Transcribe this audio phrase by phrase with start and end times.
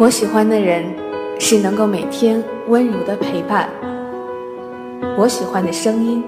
[0.00, 0.82] 我喜欢的人
[1.38, 3.68] 是能够每天温柔的陪伴。
[5.14, 6.24] 我喜欢的声音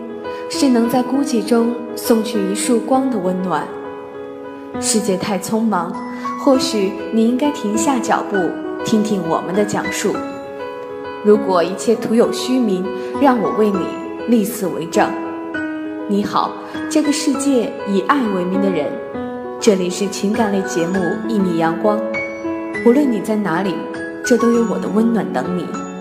[0.50, 3.66] 是能在孤寂中送去一束光的温暖。
[4.79, 5.90] 世界太匆忙，
[6.38, 8.36] 或许你应该停下脚步，
[8.84, 10.14] 听听我们的讲述。
[11.25, 12.84] 如果一切徒有虚名，
[13.23, 13.79] 让我为你
[14.29, 15.09] 立此为证。
[16.09, 16.52] 你好，
[16.91, 18.93] 这个世界以爱为名的人，
[19.59, 21.98] 这里是情感类节目《一米阳光》。
[22.84, 23.77] 无论你在哪里，
[24.27, 25.91] 这都有我的温暖等你。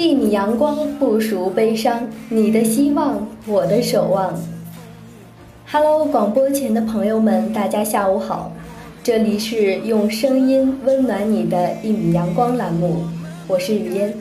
[0.00, 4.34] 一米阳光不属悲伤，你的希望，我的守望。
[5.70, 8.50] Hello，广播前的朋友们，大家下午好，
[9.02, 13.02] 这里是用声音温暖你的一米阳光栏目，
[13.46, 14.14] 我是雨嫣。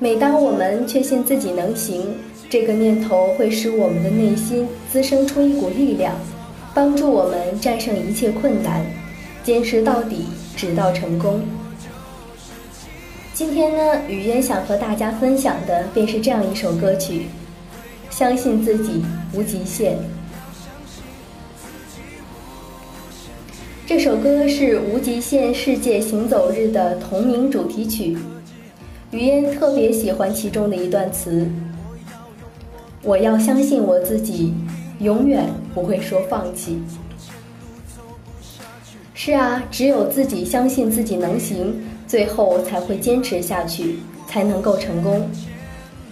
[0.00, 2.12] 每当我们确信自己能行，
[2.50, 6.12] 这个念头会使我们的内心滋生出一股力量，
[6.74, 8.84] 帮助我们战胜一切困难，
[9.44, 10.26] 坚持到底。
[10.56, 11.40] 直到成功。
[13.34, 17.26] 今天呢，雨嫣想和大家分享的便是这样一首歌曲，
[18.16, 19.94] 《相信自己无极限》。
[23.86, 28.16] 这首歌是《无极限世界行走日》的同名主题曲。
[29.10, 31.46] 雨嫣特别喜欢其中的一段词
[33.02, 34.54] ：“我要相信我自己，
[35.00, 36.80] 永远不会说放弃。”
[39.24, 45.30] 是啊，只有自己相信自己能行，最后才会坚持下去，才能够成功。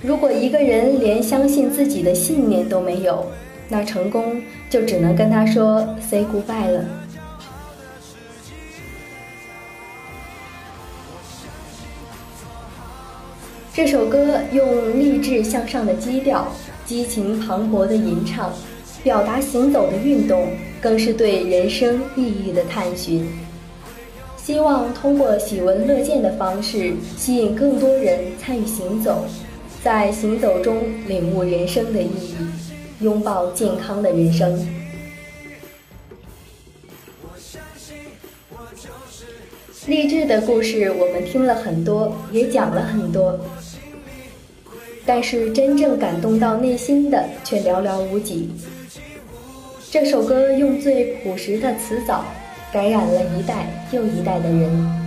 [0.00, 3.26] 如果一个人连相信自己的信念都没有，
[3.68, 4.40] 那成功
[4.70, 6.84] 就只能跟他说 “say goodbye” 了。
[13.74, 16.46] 这首歌用励志向上的基调，
[16.86, 18.52] 激情磅礴的吟唱。
[19.02, 20.46] 表达行走的运动，
[20.80, 23.26] 更是对人生意义的探寻。
[24.36, 29.24] 希望通过喜闻乐见的方式，吸引更多人参与行走，
[29.84, 34.66] 在行走中领悟人生的意义，拥抱健康的人生。
[39.86, 43.38] 励志的故事我们听了很多，也讲了很多，
[45.04, 48.48] 但是真正感动到内心的却寥寥无几。
[49.92, 52.24] 这首歌用最朴实的词藻，
[52.72, 54.99] 感染了一代又一代的人。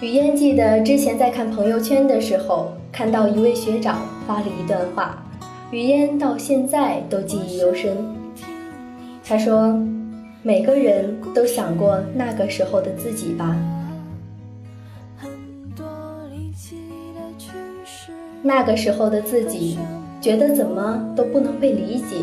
[0.00, 5.22] 雨嫣记得之前在看朋友圈的时候，看到一位学长发了一段话，
[5.70, 7.94] 雨嫣到现在都记忆犹深。
[9.22, 9.78] 他说
[10.42, 13.54] ：“每个人都想过那个时候的自己吧？
[18.42, 19.78] 那个时候的自己，
[20.18, 22.16] 觉得怎么都不能被理解，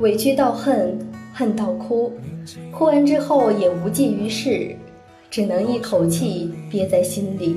[0.00, 0.98] 委屈到恨，
[1.32, 2.12] 恨到哭，
[2.70, 4.76] 哭完之后也无济于事。”
[5.34, 7.56] 只能一口气憋在心里。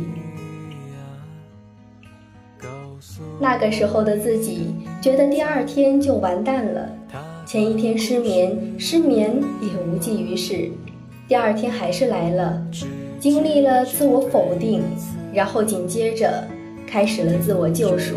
[3.39, 6.89] 那个时候的自己觉得第二天就完蛋了，
[7.45, 10.71] 前一天失眠，失眠也无济于事，
[11.27, 12.59] 第二天还是来了，
[13.19, 14.81] 经历了自我否定，
[15.31, 16.47] 然后紧接着
[16.87, 18.15] 开始了自我救赎。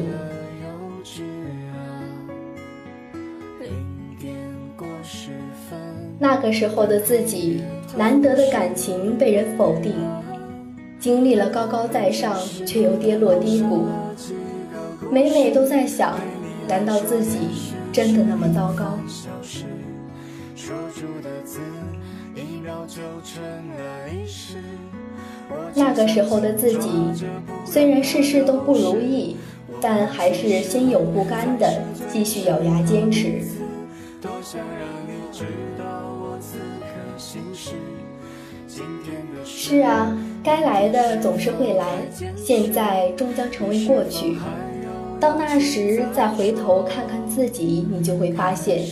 [6.19, 7.61] 那个时候的自己。
[7.97, 9.95] 难得的感情被人否定，
[10.99, 13.87] 经历了高高在上，却又跌落低谷，
[15.11, 16.15] 每每都在想：
[16.69, 17.39] 难道自己
[17.93, 18.99] 真的那么糟糕？
[25.75, 26.89] 那个时候的自己，
[27.65, 29.37] 虽然事事都不如意，
[29.81, 31.83] 但还是心有不甘的
[32.13, 33.43] 继续咬牙坚持。
[34.21, 35.33] 多想让我
[39.45, 41.85] 是啊，该来的总是会来，
[42.37, 44.37] 现在终将成为过去。
[45.19, 48.85] 到那时再回头看看自己，你就会发现，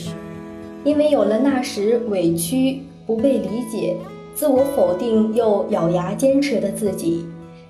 [0.85, 3.97] 因为有了那时委屈、不被理解、
[4.35, 7.27] 自我否定又咬牙坚持的自己，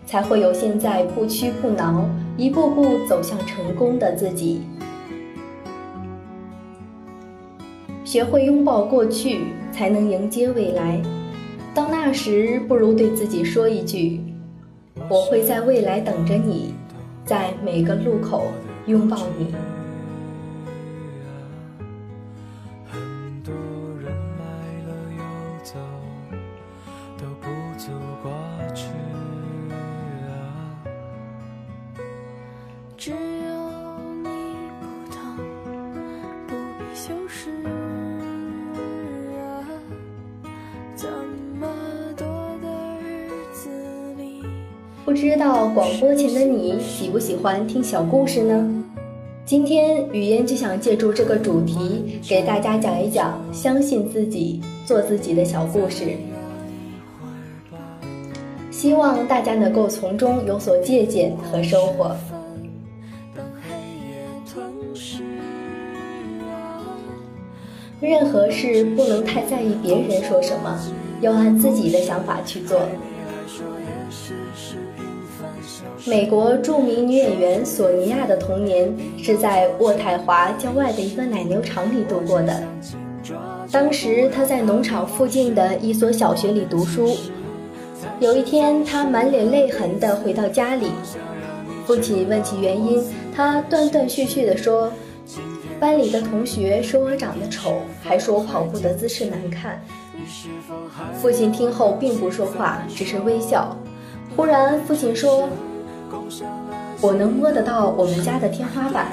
[0.06, 2.04] 才会有现在不屈不挠、
[2.36, 4.62] 一步步走向成功的自己。
[8.04, 9.40] 学会拥抱过去，
[9.70, 11.00] 才能迎接未来。
[11.78, 14.20] 到那时，不如对自己说一句
[15.08, 16.74] ：“我会在未来等着你。”
[17.24, 18.48] 在每个路口
[18.86, 19.54] 拥抱你。
[45.20, 48.84] 知道广播前的你喜不喜欢听小故事呢？
[49.44, 56.12] 今天语嫣就想借助这个主题，给大家讲一讲相信自己、做自己的小故事。
[58.70, 62.14] 希望大家能够从中有所借鉴和收获。
[68.00, 70.78] 任何事不能太在意别人说什么，
[71.20, 72.80] 要按自己的想法去做。
[76.08, 78.90] 美国著名女演员索尼娅的童年
[79.22, 82.62] 是在渥太华郊外的一个奶牛场里度过的。
[83.70, 87.14] 当时她在农场附近的一所小学里读书。
[88.20, 90.86] 有一天，她满脸泪痕地回到家里，
[91.86, 93.04] 父亲问起原因，
[93.36, 94.90] 她断断续续地说
[95.78, 99.78] ：“班里的同学说我长得丑，还说我跑步的姿势难看。”
[101.20, 103.76] 父亲听后并不说话，只是微笑。
[104.34, 105.46] 忽然，父亲说。
[107.00, 109.12] 我能摸得到我们家的天花板。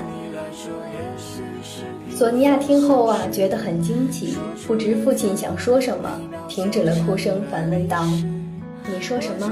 [2.10, 6.10] 索尼娅听后啊，觉得很惊奇，不知父亲想说什么，
[6.48, 8.06] 停止了哭声，反问道
[8.88, 9.52] ：“你说什么？”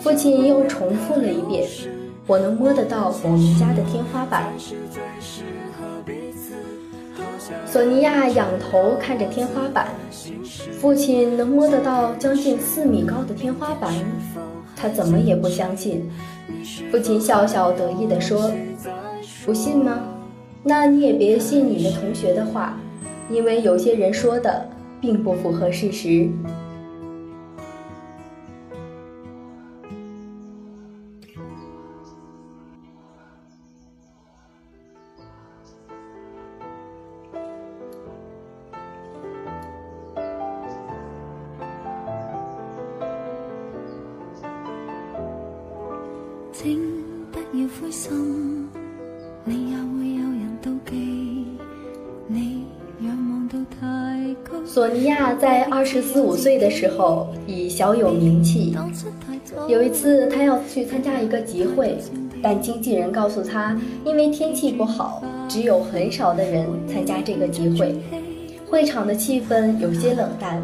[0.00, 1.66] 父亲又重复了一遍
[2.26, 4.52] ：“我能摸得到我们家的天花板。”
[7.66, 9.88] 索尼娅仰头看着天花板，
[10.78, 13.92] 父亲能摸得到将近四米高的天花板，
[14.80, 16.08] 他怎么也不相信。
[16.90, 18.50] 父亲笑笑得意地说
[19.44, 19.98] ：“不信吗？
[20.62, 22.78] 那你也别信你们同学的话，
[23.30, 24.68] 因为有些人说的
[25.00, 26.28] 并不符合事实。”
[54.72, 58.72] 索尼娅在二十四五岁的时候已小有名气。
[59.66, 61.98] 有一次，她要去参加一个集会，
[62.40, 67.96] 但经纪人告诉她，因为天气不好，只有很少的人参加这个集会，
[68.70, 70.62] 会场的气氛有些冷淡。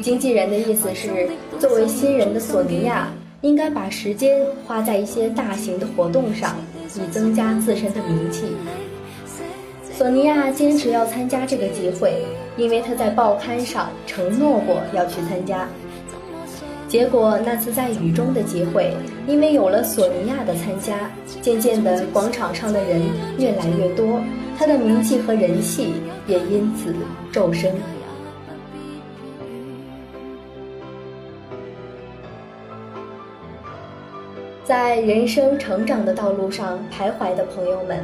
[0.00, 3.06] 经纪人的意思是，作为新人的索尼娅。
[3.42, 6.54] 应该把时间花在一些大型的活动上，
[6.94, 8.44] 以增加自身的名气。
[10.00, 12.24] 索尼娅坚持要参加这个集会，
[12.56, 15.68] 因为她在报刊上承诺过要去参加。
[16.88, 18.94] 结果那次在雨中的集会，
[19.26, 21.10] 因为有了索尼娅的参加，
[21.42, 23.02] 渐渐的广场上的人
[23.36, 24.22] 越来越多，
[24.56, 25.92] 她的名气和人气
[26.26, 26.94] 也因此
[27.30, 27.70] 骤升。
[34.64, 38.02] 在人生成长的道路上徘徊的朋友们，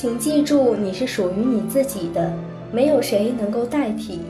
[0.00, 2.32] 请记住，你是属于你自己的，
[2.72, 4.20] 没有谁能够代替。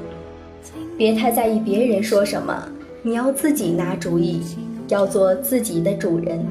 [0.98, 2.68] 别太在意别人说什么，
[3.02, 4.42] 你要自己拿主意，
[4.88, 6.44] 要做自己的主人。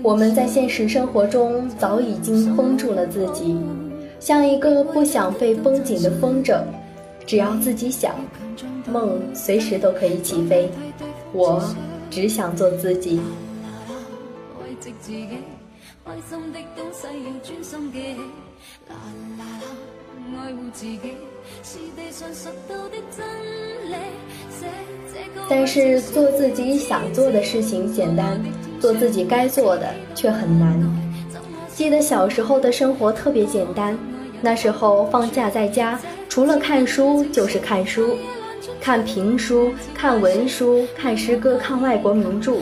[0.00, 3.56] 我们在现实生活中早已经封住了自己，
[4.20, 6.60] 像一个不想被绷紧的风筝，
[7.26, 8.14] 只要自己想，
[8.92, 10.70] 梦随时都可以起飞。
[11.32, 11.60] 我
[12.10, 13.20] 只想做自己。
[25.48, 28.40] 但是做自己想做的事情简单，
[28.80, 30.80] 做自己该做的却很难。
[31.72, 33.96] 记得小时候的生活特别简单，
[34.40, 38.16] 那时候放假在家，除了看书就是看书，
[38.80, 42.56] 看评书、看文书、看诗歌、看外国名著，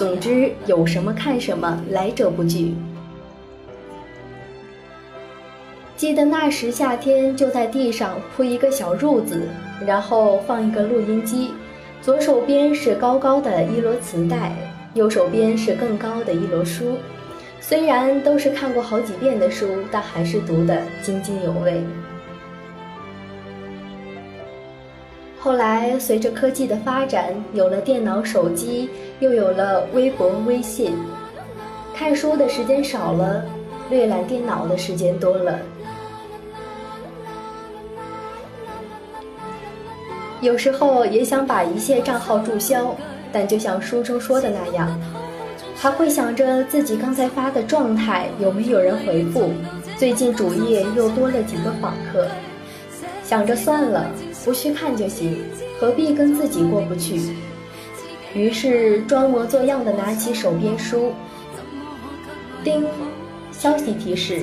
[0.00, 2.72] 总之有什么看什么，来者不拒。
[5.94, 9.46] 记得那时夏天就在地上铺一个小褥子，
[9.86, 11.50] 然后放一个录音机，
[12.00, 14.52] 左手边是高高的一摞磁带，
[14.94, 16.96] 右手边是更高的一摞书。
[17.60, 21.84] 虽然都是看过好几遍的书，但还是读得津津有味。
[25.42, 30.94] 后来随着科技的发展，有了电脑、手机，又有了微博、微信，
[31.94, 33.42] 看书的时间少了，
[33.88, 35.58] 阅览电脑的时间多了。
[40.42, 42.94] 有时候也想把一切账号注销，
[43.32, 45.00] 但就像书中说的那样，
[45.74, 49.50] 还会想着自己刚才发的状态有没有人回复，
[49.96, 52.26] 最近主页又多了几个访客，
[53.24, 54.06] 想着算了，
[54.44, 55.36] 不去看就行，
[55.78, 57.20] 何必跟自己过不去？
[58.34, 61.12] 于是装模作样的拿起手边书，
[62.62, 62.84] 叮，
[63.52, 64.42] 消息提示，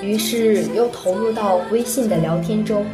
[0.00, 2.86] 于是又投入到微信的聊天中。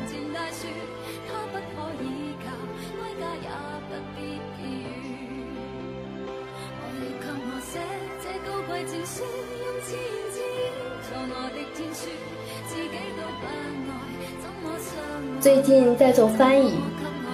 [16.09, 16.71] 在做翻译，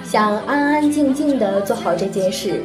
[0.03, 2.61] 想安安静静的做好这件事，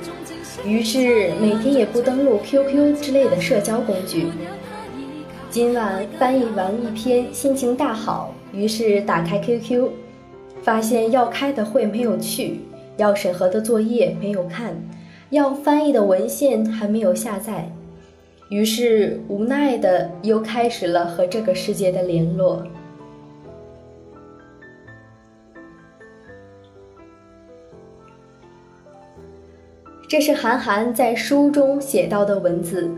[0.65, 4.25] 于是每天也不登录 QQ 之类的社交工具。
[5.51, 9.87] 今晚翻译完一篇，心情大好，于是打开 QQ，
[10.63, 12.61] 发现要开的会没有去，
[12.97, 14.75] 要审核的作业没有看，
[15.29, 17.71] 要翻译的文献还没有下载，
[18.49, 22.63] 于是无奈的又开始了和这个世界的联络。
[30.09, 32.89] 这是韩寒在书中写到的文字。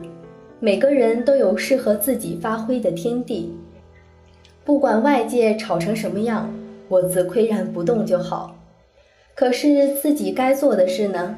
[0.62, 3.53] 每个人都有适合自己发挥的天地，
[4.63, 6.50] 不管外界吵成什么样，
[6.88, 8.56] 我自岿然不动就好。
[9.36, 11.36] 可是自己该做的事呢？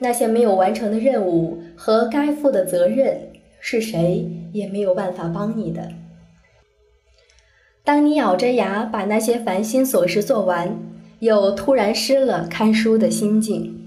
[0.00, 3.18] 那些没有完成的任务和该负的责任，
[3.58, 5.88] 是谁也没有办法帮你的。
[7.82, 10.76] 当你咬着牙把那些烦心琐事做完，
[11.20, 13.85] 又突然失了看书的心境。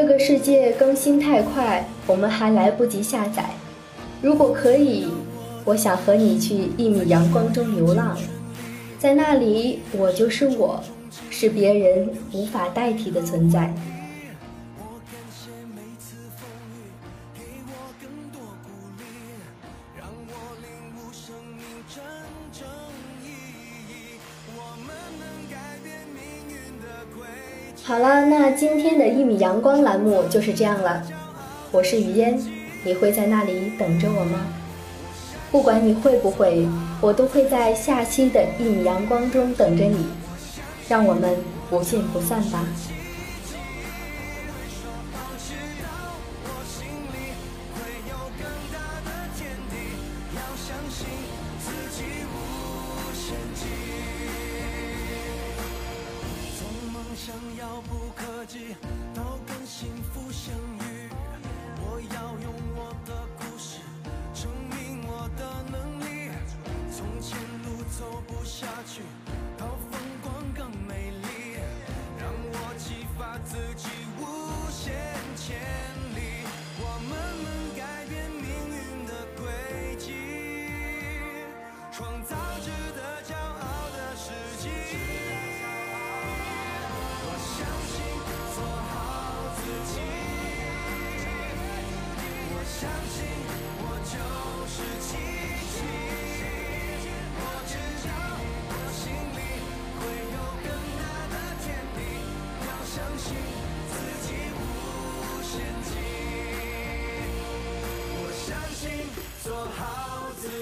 [0.00, 3.44] 这个世界更新太快，我们还来不及下载。
[4.22, 5.06] 如果可以，
[5.62, 8.16] 我想和你去一米阳光中流浪，
[8.98, 10.82] 在那里，我就是我，
[11.28, 13.74] 是别人无法代替的存在。
[27.90, 31.02] 好了，那今天的一米阳光栏目就是这样了。
[31.72, 32.40] 我是雨嫣，
[32.84, 34.46] 你会在那里等着我吗？
[35.50, 36.68] 不管你会不会，
[37.00, 40.06] 我都会在下期的一米阳光中等着你。
[40.88, 41.36] 让我们
[41.68, 42.64] 不见不散吧。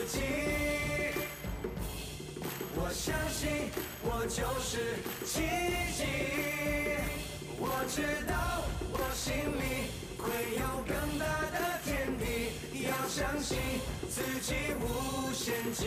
[0.08, 0.18] 迹。
[2.74, 3.70] 我相信
[4.02, 5.42] 我就是奇
[5.96, 6.04] 迹。
[7.60, 8.32] 我知道
[8.92, 10.24] 我心里会
[10.56, 12.24] 有更大的天地，
[12.86, 13.58] 要相信
[14.08, 15.86] 自己无限极。